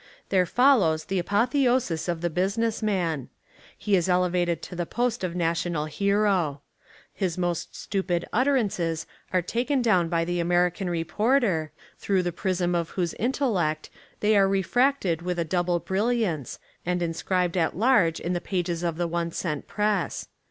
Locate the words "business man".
2.31-3.29